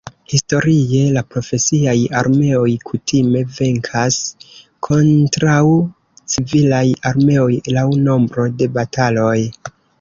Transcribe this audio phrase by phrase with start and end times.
[0.31, 4.17] Historie la profesiaj armeoj kutime venkas
[4.89, 5.61] kontraŭ
[6.35, 9.39] civilaj armeoj laŭ nombro de bataloj.